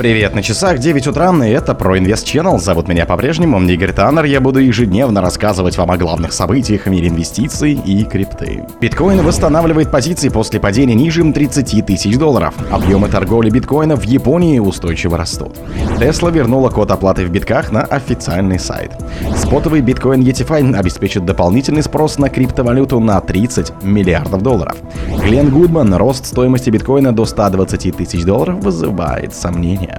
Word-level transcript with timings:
Привет, 0.00 0.34
на 0.34 0.42
часах 0.42 0.78
9 0.78 1.08
утра, 1.08 1.30
и 1.46 1.50
это 1.50 1.74
про 1.74 1.98
Инвест 1.98 2.26
Channel. 2.26 2.58
Зовут 2.58 2.88
меня 2.88 3.04
по-прежнему 3.04 3.60
Игорь 3.60 3.92
Таннер. 3.92 4.24
Я 4.24 4.40
буду 4.40 4.58
ежедневно 4.58 5.20
рассказывать 5.20 5.76
вам 5.76 5.90
о 5.90 5.98
главных 5.98 6.32
событиях 6.32 6.86
в 6.86 6.86
мире 6.86 7.08
инвестиций 7.08 7.74
и 7.74 8.02
крипты. 8.04 8.64
Биткоин 8.80 9.20
восстанавливает 9.20 9.90
позиции 9.90 10.30
после 10.30 10.58
падения 10.58 10.94
ниже 10.94 11.22
30 11.30 11.84
тысяч 11.84 12.16
долларов. 12.16 12.54
Объемы 12.70 13.10
торговли 13.10 13.50
биткоина 13.50 13.94
в 13.94 14.04
Японии 14.04 14.58
устойчиво 14.58 15.18
растут. 15.18 15.58
Тесла 15.98 16.30
вернула 16.30 16.70
код 16.70 16.90
оплаты 16.92 17.26
в 17.26 17.30
битках 17.30 17.70
на 17.70 17.82
официальный 17.82 18.58
сайт. 18.58 18.92
Спотовый 19.36 19.82
биткоин 19.82 20.22
ETFI 20.22 20.76
обеспечит 20.76 21.26
дополнительный 21.26 21.82
спрос 21.82 22.16
на 22.16 22.30
криптовалюту 22.30 23.00
на 23.00 23.20
30 23.20 23.82
миллиардов 23.82 24.40
долларов. 24.40 24.78
Глен 25.22 25.50
Гудман, 25.50 25.92
рост 25.92 26.24
стоимости 26.24 26.70
биткоина 26.70 27.12
до 27.12 27.26
120 27.26 27.94
тысяч 27.94 28.24
долларов 28.24 28.64
вызывает 28.64 29.34
сомнения. 29.34 29.89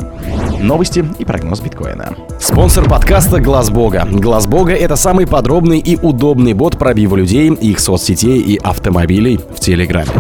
Новости 0.62 1.06
и 1.20 1.26
прогноз 1.26 1.60
биткоина. 1.62 2.16
Спонсор 2.40 2.88
подкаста 2.88 3.40
Глаз 3.40 3.70
Бога. 3.70 4.08
Глаз 4.12 4.48
Бога 4.48 4.74
это 4.74 4.96
самый 4.96 5.28
подробный 5.28 5.80
и 5.80 5.98
удобный 5.98 6.54
бот 6.54 6.78
пробива 6.78 7.16
людей, 7.16 7.52
их 7.54 7.80
соцсетей 7.80 8.40
и 8.40 8.58
автомобилей 8.58 9.38
в 9.38 9.60
Телеграме. 9.60 10.12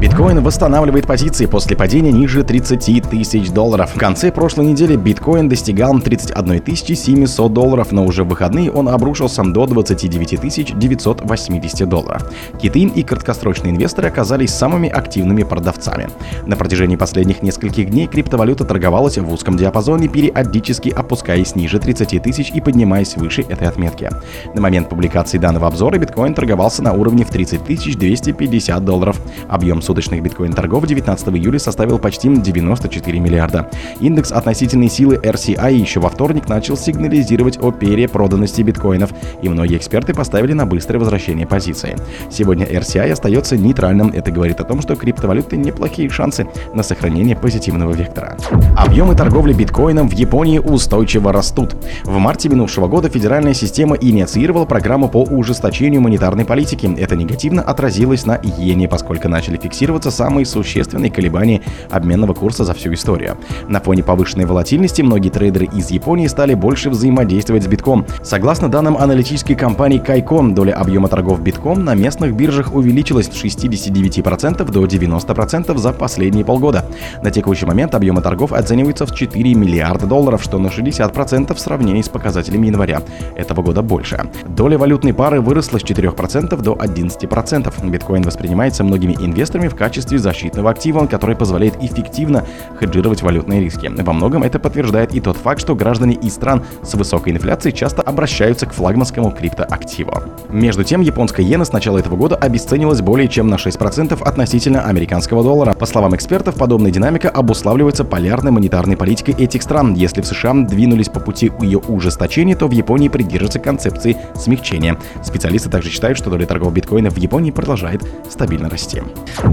Биткоин 0.00 0.42
восстанавливает 0.42 1.06
позиции 1.06 1.44
после 1.44 1.76
падения 1.76 2.10
ниже 2.10 2.42
30 2.42 3.10
тысяч 3.10 3.50
долларов. 3.50 3.90
В 3.94 3.98
конце 3.98 4.32
прошлой 4.32 4.64
недели 4.64 4.96
биткоин 4.96 5.50
достигал 5.50 6.00
31 6.00 6.96
700 6.96 7.52
долларов, 7.52 7.92
но 7.92 8.06
уже 8.06 8.24
в 8.24 8.28
выходные 8.28 8.72
он 8.72 8.88
обрушился 8.88 9.42
до 9.42 9.66
29 9.66 10.78
980 10.78 11.86
долларов. 11.86 12.32
Киты 12.58 12.80
и 12.80 13.02
краткосрочные 13.02 13.74
инвесторы 13.74 14.08
оказались 14.08 14.54
самыми 14.54 14.88
активными 14.88 15.42
продавцами. 15.42 16.08
На 16.46 16.56
протяжении 16.56 16.96
последних 16.96 17.42
нескольких 17.42 17.90
дней 17.90 18.06
криптовалюта 18.06 18.64
торговалась 18.64 19.18
в 19.18 19.30
узком 19.30 19.58
диапазоне, 19.58 20.08
периодически 20.08 20.88
опускаясь 20.88 21.54
ниже 21.56 21.78
30 21.78 22.22
тысяч 22.22 22.50
и 22.52 22.62
поднимаясь 22.62 23.18
выше 23.18 23.42
этой 23.42 23.68
отметки. 23.68 24.08
На 24.54 24.62
момент 24.62 24.88
публикации 24.88 25.36
данного 25.36 25.66
обзора 25.66 25.98
биткоин 25.98 26.32
торговался 26.32 26.82
на 26.82 26.94
уровне 26.94 27.26
в 27.26 27.28
30 27.28 27.98
250 27.98 28.82
долларов. 28.82 29.20
Объем 29.46 29.82
суточных 29.90 30.22
биткоин-торгов 30.22 30.86
19 30.86 31.28
июля 31.30 31.58
составил 31.58 31.98
почти 31.98 32.28
94 32.28 33.18
миллиарда. 33.18 33.68
Индекс 33.98 34.30
относительной 34.30 34.88
силы 34.88 35.16
RCI 35.16 35.74
еще 35.74 35.98
во 35.98 36.10
вторник 36.10 36.48
начал 36.48 36.76
сигнализировать 36.76 37.58
о 37.60 37.72
перепроданности 37.72 38.62
биткоинов, 38.62 39.10
и 39.42 39.48
многие 39.48 39.78
эксперты 39.78 40.14
поставили 40.14 40.52
на 40.52 40.64
быстрое 40.64 41.00
возвращение 41.00 41.44
позиции. 41.44 41.96
Сегодня 42.30 42.66
RCI 42.66 43.10
остается 43.10 43.56
нейтральным. 43.56 44.12
Это 44.14 44.30
говорит 44.30 44.60
о 44.60 44.64
том, 44.64 44.80
что 44.80 44.94
криптовалюты 44.94 45.56
неплохие 45.56 46.08
шансы 46.08 46.46
на 46.72 46.84
сохранение 46.84 47.34
позитивного 47.34 47.92
вектора. 47.92 48.36
Объемы 48.76 49.16
торговли 49.16 49.52
биткоином 49.52 50.08
в 50.08 50.12
Японии 50.12 50.60
устойчиво 50.60 51.32
растут. 51.32 51.74
В 52.04 52.16
марте 52.18 52.48
минувшего 52.48 52.86
года 52.86 53.08
федеральная 53.08 53.54
система 53.54 53.96
инициировала 53.96 54.66
программу 54.66 55.08
по 55.08 55.24
ужесточению 55.24 56.00
монетарной 56.00 56.44
политики. 56.44 56.88
Это 56.96 57.16
негативно 57.16 57.62
отразилось 57.62 58.24
на 58.24 58.36
иене, 58.36 58.86
поскольку 58.86 59.28
начали 59.28 59.56
фиксировать 59.56 59.79
фиксироваться 59.80 60.10
самые 60.10 60.44
существенные 60.44 61.10
колебания 61.10 61.62
обменного 61.90 62.34
курса 62.34 62.64
за 62.64 62.74
всю 62.74 62.92
историю. 62.92 63.38
На 63.66 63.80
фоне 63.80 64.02
повышенной 64.02 64.44
волатильности 64.44 65.00
многие 65.00 65.30
трейдеры 65.30 65.70
из 65.72 65.90
Японии 65.90 66.26
стали 66.26 66.52
больше 66.52 66.90
взаимодействовать 66.90 67.62
с 67.62 67.66
битком. 67.66 68.04
Согласно 68.22 68.68
данным 68.68 68.98
аналитической 68.98 69.54
компании 69.54 69.96
Кайкон, 69.96 70.54
доля 70.54 70.72
объема 70.72 71.08
торгов 71.08 71.40
битком 71.40 71.82
на 71.82 71.94
местных 71.94 72.34
биржах 72.36 72.74
увеличилась 72.74 73.28
с 73.28 73.44
69% 73.44 74.70
до 74.70 74.84
90% 74.84 75.78
за 75.78 75.92
последние 75.94 76.44
полгода. 76.44 76.84
На 77.22 77.30
текущий 77.30 77.64
момент 77.64 77.94
объемы 77.94 78.20
торгов 78.20 78.52
оцениваются 78.52 79.06
в 79.06 79.14
4 79.14 79.54
миллиарда 79.54 80.04
долларов, 80.04 80.42
что 80.42 80.58
на 80.58 80.66
60% 80.66 81.54
в 81.54 81.58
сравнении 81.58 82.02
с 82.02 82.10
показателями 82.10 82.66
января 82.66 83.00
этого 83.34 83.62
года 83.62 83.80
больше. 83.80 84.28
Доля 84.46 84.76
валютной 84.76 85.14
пары 85.14 85.40
выросла 85.40 85.78
с 85.78 85.84
4% 85.84 86.60
до 86.60 86.74
11%. 86.74 87.90
Биткоин 87.90 88.22
воспринимается 88.22 88.84
многими 88.84 89.14
инвесторами 89.14 89.69
в 89.70 89.76
качестве 89.76 90.18
защитного 90.18 90.70
актива, 90.70 91.06
который 91.06 91.36
позволяет 91.36 91.82
эффективно 91.82 92.44
хеджировать 92.78 93.22
валютные 93.22 93.60
риски. 93.60 93.90
Во 93.96 94.12
многом 94.12 94.42
это 94.42 94.58
подтверждает 94.58 95.14
и 95.14 95.20
тот 95.20 95.36
факт, 95.36 95.60
что 95.60 95.74
граждане 95.74 96.14
из 96.14 96.34
стран 96.34 96.64
с 96.82 96.94
высокой 96.94 97.32
инфляцией 97.32 97.74
часто 97.74 98.02
обращаются 98.02 98.66
к 98.66 98.72
флагманскому 98.72 99.30
криптоактиву. 99.30 100.12
Между 100.48 100.84
тем, 100.84 101.00
японская 101.00 101.44
иена 101.46 101.64
с 101.64 101.72
начала 101.72 101.98
этого 101.98 102.16
года 102.16 102.36
обесценилась 102.36 103.00
более 103.00 103.28
чем 103.28 103.48
на 103.48 103.54
6% 103.54 104.22
относительно 104.22 104.82
американского 104.82 105.42
доллара. 105.42 105.74
По 105.74 105.86
словам 105.86 106.14
экспертов, 106.14 106.56
подобная 106.56 106.90
динамика 106.90 107.30
обуславливается 107.30 108.04
полярной 108.04 108.50
монетарной 108.50 108.96
политикой 108.96 109.34
этих 109.34 109.62
стран. 109.62 109.94
Если 109.94 110.20
в 110.20 110.26
США 110.26 110.54
двинулись 110.54 111.08
по 111.08 111.20
пути 111.20 111.52
ее 111.60 111.78
ужесточения, 111.78 112.56
то 112.56 112.66
в 112.66 112.72
Японии 112.72 113.08
придерживаются 113.08 113.58
концепции 113.58 114.16
смягчения. 114.34 114.98
Специалисты 115.22 115.70
также 115.70 115.90
считают, 115.90 116.18
что 116.18 116.30
доля 116.30 116.46
торгов 116.46 116.72
биткоина 116.72 117.10
в 117.10 117.16
Японии 117.16 117.50
продолжает 117.50 118.02
стабильно 118.28 118.68
расти. 118.68 119.02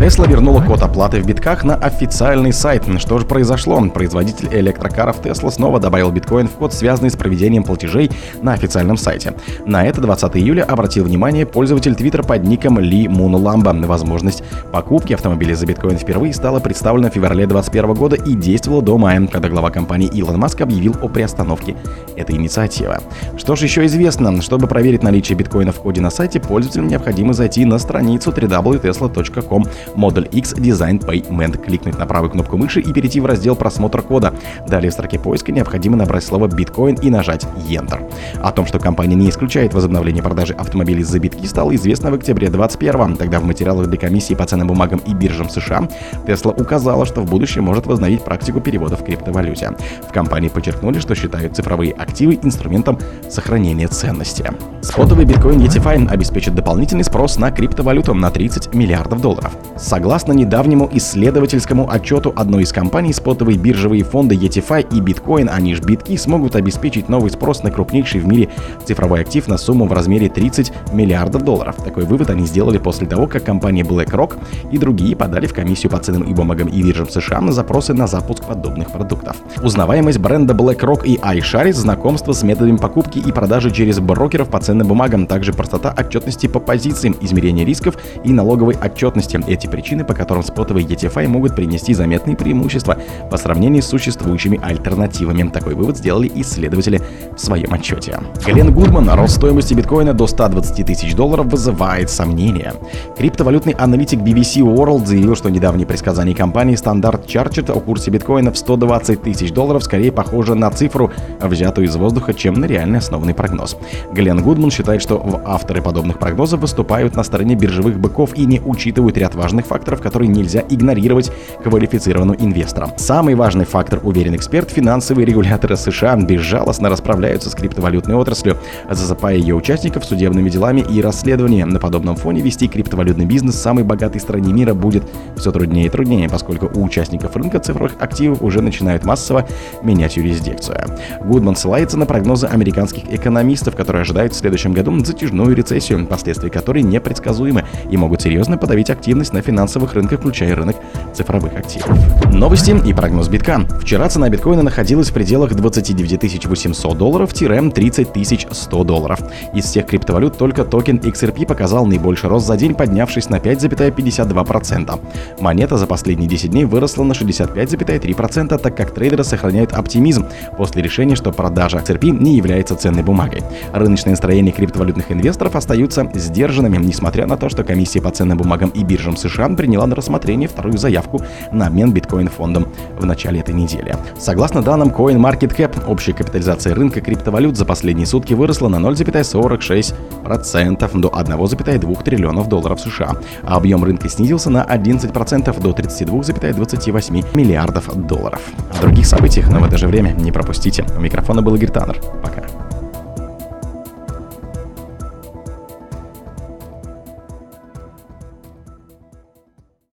Tesla 0.07 0.25
вернула 0.25 0.62
код 0.62 0.84
оплаты 0.84 1.22
в 1.22 1.25
битках 1.25 1.66
на 1.66 1.75
официальный 1.75 2.53
сайт. 2.53 2.84
Что 2.97 3.19
же 3.19 3.25
произошло? 3.25 3.78
Производитель 3.90 4.47
электрокаров 4.51 5.19
Tesla 5.19 5.51
снова 5.51 5.81
добавил 5.81 6.12
биткоин 6.12 6.47
в 6.47 6.51
код, 6.51 6.73
связанный 6.73 7.09
с 7.09 7.18
проведением 7.18 7.66
платежей 7.66 8.09
на 8.41 8.53
официальном 8.53 8.95
сайте. 8.95 9.34
На 9.66 9.85
это 9.85 10.00
20 10.00 10.38
июля 10.38 10.63
обратил 10.63 11.03
внимание 11.03 11.45
пользователь 11.45 11.91
Twitter 11.91 12.25
под 12.25 12.45
ником 12.45 12.79
Ли 12.79 13.09
Мунламба. 13.09 13.73
Возможность 13.85 14.44
покупки 14.72 15.12
автомобиля 15.12 15.56
за 15.56 15.66
биткоин 15.66 15.97
впервые 15.97 16.34
стала 16.34 16.62
представлена 16.62 17.09
в 17.09 17.13
феврале 17.13 17.45
2021 17.45 17.94
года 17.94 18.16
и 18.16 18.34
действовала 18.34 18.81
до 18.81 18.97
мая, 18.97 19.28
когда 19.28 19.50
глава 19.50 19.72
компании 19.72 20.07
Илон 20.07 20.39
Маск 20.39 20.62
объявил 20.62 20.95
о 21.01 21.09
приостановке 21.09 21.75
этой 22.16 22.35
инициативы. 22.35 23.00
Что 23.35 23.57
же 23.57 23.66
еще 23.66 23.85
известно? 23.88 24.41
Чтобы 24.41 24.68
проверить 24.68 25.03
наличие 25.03 25.38
биткоина 25.38 25.74
в 25.74 25.81
коде 25.81 26.00
на 26.00 26.12
сайте, 26.12 26.39
пользователям 26.39 26.88
необходимо 26.88 27.34
зайти 27.34 27.66
на 27.66 27.78
страницу 27.78 28.29
www.tesla.com 28.29 29.66
модуль 29.95 30.27
X 30.31 30.53
Design 30.53 30.99
Payment, 30.99 31.57
кликнуть 31.63 31.97
на 31.97 32.05
правую 32.05 32.31
кнопку 32.31 32.57
мыши 32.57 32.79
и 32.79 32.93
перейти 32.93 33.19
в 33.19 33.25
раздел 33.25 33.55
просмотра 33.55 34.01
кода. 34.01 34.33
Далее 34.67 34.89
в 34.89 34.93
строке 34.93 35.19
поиска 35.19 35.51
необходимо 35.51 35.97
набрать 35.97 36.23
слово 36.23 36.47
биткоин 36.47 36.95
и 36.95 37.09
нажать 37.09 37.45
Enter. 37.69 38.11
О 38.41 38.51
том, 38.51 38.65
что 38.65 38.79
компания 38.79 39.15
не 39.15 39.29
исключает 39.29 39.73
возобновление 39.73 40.23
продажи 40.23 40.53
автомобилей 40.53 41.03
за 41.03 41.19
битки, 41.19 41.45
стало 41.45 41.75
известно 41.75 42.11
в 42.11 42.15
октябре 42.15 42.49
2021. 42.49 43.17
Тогда 43.17 43.39
в 43.39 43.45
материалах 43.45 43.87
для 43.87 43.97
комиссии 43.97 44.33
по 44.33 44.45
ценным 44.45 44.67
бумагам 44.67 44.99
и 45.05 45.13
биржам 45.13 45.49
США 45.49 45.87
Tesla 46.25 46.59
указала, 46.59 47.05
что 47.05 47.21
в 47.21 47.29
будущем 47.29 47.63
может 47.63 47.85
возобновить 47.85 48.23
практику 48.23 48.59
перевода 48.61 48.95
в 48.95 49.03
криптовалюте. 49.03 49.71
В 50.07 50.11
компании 50.11 50.49
подчеркнули, 50.49 50.99
что 50.99 51.15
считают 51.15 51.55
цифровые 51.55 51.93
активы 51.93 52.39
инструментом 52.41 52.99
сохранения 53.29 53.87
ценности. 53.87 54.51
Спотовый 54.81 55.25
биткоин 55.25 55.59
ETFI 55.61 56.07
обеспечит 56.09 56.55
дополнительный 56.55 57.03
спрос 57.03 57.37
на 57.37 57.51
криптовалюту 57.51 58.13
на 58.13 58.29
30 58.29 58.73
миллиардов 58.73 59.21
долларов. 59.21 59.51
Согласно 59.79 60.33
недавнему 60.33 60.89
исследовательскому 60.91 61.89
отчету 61.89 62.33
одной 62.35 62.63
из 62.63 62.71
компаний, 62.71 63.13
спотовые 63.13 63.57
биржевые 63.57 64.03
фонды 64.03 64.35
ETFI 64.35 64.88
и 64.95 64.99
биткоин, 64.99 65.49
они 65.51 65.75
же 65.75 65.83
битки, 65.83 66.17
смогут 66.17 66.55
обеспечить 66.55 67.09
новый 67.09 67.29
спрос 67.29 67.63
на 67.63 67.69
крупнейший 67.69 68.21
в 68.21 68.27
мире 68.27 68.49
цифровой 68.85 69.21
актив 69.21 69.47
на 69.47 69.57
сумму 69.57 69.85
в 69.85 69.93
размере 69.93 70.29
30 70.29 70.71
миллиардов 70.93 71.43
долларов. 71.43 71.75
Такой 71.75 72.05
вывод 72.05 72.31
они 72.31 72.45
сделали 72.45 72.79
после 72.79 73.05
того, 73.05 73.27
как 73.27 73.43
компания 73.43 73.83
BlackRock 73.83 74.38
и 74.71 74.77
другие 74.77 75.15
подали 75.15 75.45
в 75.45 75.53
комиссию 75.53 75.91
по 75.91 75.99
ценным 75.99 76.23
и 76.23 76.33
бумагам 76.33 76.67
и 76.67 76.81
биржам 76.81 77.07
США 77.09 77.39
на 77.39 77.51
запросы 77.51 77.94
на 77.94 78.07
запуск 78.07 78.45
подобных 78.45 78.91
продуктов. 78.91 79.38
Узнаваемость 79.61 80.17
бренда 80.17 80.55
BlackRock 80.55 81.05
и 81.05 81.17
iShares, 81.17 81.73
знакомство 81.73 82.33
с 82.33 82.41
методами 82.41 82.77
покупки 82.77 83.19
и 83.19 83.31
продажи 83.31 83.69
через 83.69 83.99
брокеров 83.99 84.49
по 84.49 84.59
ценным 84.59 84.88
бумагам, 84.88 85.27
также 85.27 85.53
простота 85.53 85.94
отчетности 85.95 86.47
по 86.47 86.59
позициям, 86.59 87.15
измерение 87.21 87.65
рисков 87.65 87.95
и 88.23 88.33
налоговой 88.33 88.75
отчетности. 88.75 89.39
Эти 89.47 89.66
причины 89.67 89.97
причины, 89.97 90.03
по 90.03 90.13
которым 90.13 90.44
спотовые 90.44 90.85
ETFI 90.85 91.28
могут 91.28 91.55
принести 91.55 91.94
заметные 91.94 92.35
преимущества 92.35 92.97
по 93.31 93.38
сравнению 93.38 93.81
с 93.81 93.88
существующими 93.88 94.59
альтернативами. 94.62 95.50
Такой 95.50 95.75
вывод 95.75 95.97
сделали 95.97 96.30
исследователи 96.36 97.01
в 97.36 97.39
своем 97.39 97.74
отчете. 97.74 98.19
Глен 98.45 98.74
Гудман, 98.74 99.09
рост 99.12 99.36
стоимости 99.36 99.74
биткоина 99.74 100.13
до 100.13 100.27
120 100.27 100.86
тысяч 100.86 101.15
долларов 101.15 101.45
вызывает 101.47 102.09
сомнения. 102.09 102.74
Криптовалютный 103.18 103.74
аналитик 103.74 104.19
BBC 104.19 104.62
World 104.62 105.06
заявил, 105.06 105.36
что 105.36 105.50
недавние 105.50 105.88
предсказания 105.88 106.36
компании 106.36 106.75
Standard 106.75 107.25
Chartered 107.25 107.71
о 107.71 107.80
курсе 107.80 108.12
биткоина 108.12 108.51
в 108.51 108.57
120 108.57 109.21
тысяч 109.21 109.51
долларов 109.53 109.83
скорее 109.83 110.12
похожи 110.12 110.53
на 110.53 110.69
цифру, 110.71 111.12
взятую 111.39 111.88
из 111.88 111.95
воздуха, 111.95 112.33
чем 112.33 112.56
на 112.56 112.65
реальный 112.65 113.00
основанный 113.00 113.33
прогноз. 113.33 113.77
Глен 114.12 114.41
Гудман 114.41 114.71
считает, 114.71 115.01
что 115.01 115.41
авторы 115.45 115.81
подобных 115.81 116.19
прогнозов 116.19 116.59
выступают 116.59 117.15
на 117.15 117.24
стороне 117.24 117.56
биржевых 117.56 118.00
быков 118.00 118.36
и 118.36 118.45
не 118.45 118.59
учитывают 118.59 119.18
ряд 119.18 119.33
важных 119.36 119.56
важных 119.57 119.65
факторов, 119.65 120.01
которые 120.01 120.30
нельзя 120.30 120.63
игнорировать 120.69 121.31
квалифицированным 121.63 122.36
инвесторам. 122.39 122.92
Самый 122.98 123.36
важный 123.36 123.65
фактор, 123.65 124.00
уверен 124.04 124.36
эксперт, 124.36 124.69
финансовые 124.69 125.25
регуляторы 125.25 125.75
США 125.75 126.15
безжалостно 126.15 126.89
расправляются 126.89 127.50
с 127.50 127.56
криптовалютной 127.56 128.15
отраслью, 128.15 128.57
засыпая 128.89 129.36
ее 129.36 129.56
участников 129.56 130.06
судебными 130.06 130.50
делами 130.50 130.81
и 130.81 131.01
расследованиями. 131.01 131.71
На 131.71 131.80
подобном 131.80 132.15
фоне 132.15 132.42
вести 132.42 132.68
криптовалютный 132.68 133.25
бизнес 133.25 133.56
в 133.56 133.59
самой 133.59 133.83
богатой 133.83 134.21
стране 134.21 134.54
мира 134.54 134.74
будет 134.74 135.04
все 135.36 135.51
труднее 135.51 135.88
и 135.88 135.89
труднее, 135.89 136.30
поскольку 136.30 136.69
у 136.74 136.83
участников 136.83 137.36
рынка 137.36 137.60
цифровых 137.60 137.94
активов 138.00 138.42
уже 138.42 138.62
начинают 138.62 139.06
массово 139.06 139.48
менять 139.81 140.18
юрисдикцию. 140.18 140.86
Гудман 141.25 141.56
ссылается 141.56 141.98
на 141.98 142.06
прогнозы 142.06 142.45
американских 142.45 143.12
экономистов, 143.12 143.75
которые 143.75 144.01
ожидают 144.01 144.33
в 144.33 144.38
следующем 144.38 144.74
году 144.74 144.98
затяжную 145.03 145.56
рецессию, 145.56 146.06
последствия 146.06 146.50
которой 146.50 146.83
непредсказуемы 146.83 147.65
и 147.89 147.98
могут 147.98 148.21
серьезно 148.21 148.57
подавить 148.57 148.89
активность 148.89 149.33
на 149.33 149.42
финансовых 149.47 149.94
рынках, 149.94 150.19
включая 150.19 150.55
рынок 150.55 150.75
цифровых 151.13 151.55
активов. 151.55 151.89
Новости 152.33 152.75
и 152.85 152.94
прогноз 152.94 153.29
битка. 153.29 153.61
Вчера 153.81 154.09
цена 154.09 154.29
биткоина 154.29 154.61
находилась 154.61 155.09
в 155.09 155.13
пределах 155.13 155.55
29 155.55 156.45
800 156.45 156.97
долларов-30 156.97 158.53
100 158.53 158.83
долларов. 158.83 159.19
Из 159.53 159.65
всех 159.65 159.85
криптовалют 159.88 160.38
только 160.38 160.65
токен 160.65 160.97
XRP 160.97 161.45
показал 161.45 161.85
наибольший 161.85 162.29
рост 162.29 162.45
за 162.45 162.57
день, 162.57 162.75
поднявшись 162.75 163.29
на 163.29 163.38
5,52%. 163.38 164.99
Монета 165.39 165.77
за 165.77 165.88
последние 165.88 166.29
10 166.29 166.51
дней 166.51 166.65
выросла 166.65 167.03
на 167.03 167.13
65,3%, 167.13 168.57
так 168.57 168.75
как 168.75 168.91
трейдеры 168.91 169.23
сохраняют 169.23 169.71
оптимизм 169.71 170.25
после 170.57 170.81
решения, 170.81 171.15
что 171.15 171.31
продажа 171.31 171.77
XRP 171.77 172.09
не 172.09 172.35
является 172.35 172.75
ценной 172.75 173.03
бумагой. 173.03 173.43
Рыночные 173.73 174.11
настроения 174.11 174.51
криптовалютных 174.51 175.11
инвесторов 175.11 175.55
остаются 175.55 176.09
сдержанными, 176.13 176.77
несмотря 176.77 177.25
на 177.25 177.38
то, 177.38 177.50
что 177.50 177.63
комиссия 177.63 178.01
по 178.01 178.11
ценным 178.11 178.38
бумагам 178.38 178.69
и 178.69 178.83
биржам 178.83 179.15
США 179.15 179.37
приняла 179.56 179.88
на 179.88 179.95
рассмотрение 179.95 180.50
вторую 180.50 180.78
заявку 180.78 181.22
на 181.51 181.68
обмен 181.68 181.94
биткоин-фондом 181.94 182.68
в 183.00 183.06
начале 183.06 183.39
этой 183.39 183.54
недели. 183.54 183.95
Согласно 184.18 184.62
данным 184.62 184.89
CoinMarketCap, 184.89 185.86
общая 185.88 186.12
капитализация 186.13 186.75
рынка 186.75 187.01
криптовалют 187.01 187.57
за 187.57 187.66
последние 187.66 188.06
сутки 188.06 188.34
выросла 188.34 188.69
на 188.69 188.78
0,46% 188.78 191.00
до 191.00 191.10
1,2 191.10 192.04
триллионов 192.04 192.50
долларов 192.50 192.80
США, 192.80 193.18
а 193.44 193.57
объем 193.57 193.84
рынка 193.84 194.10
снизился 194.10 194.50
на 194.50 194.63
11% 194.63 195.62
до 195.62 195.69
32,28 195.72 197.36
миллиардов 197.36 198.07
долларов. 198.07 198.42
О 198.78 198.81
других 198.81 199.06
событиях, 199.06 199.50
но 199.50 199.60
в 199.60 199.63
это 199.63 199.78
же 199.78 199.88
время 199.88 200.12
не 200.12 200.31
пропустите. 200.31 200.86
У 200.98 201.00
микрофона 201.00 201.42
был 201.42 201.56
Игорь 201.56 201.72
Таннер. 201.72 202.01
Пока. 202.24 202.44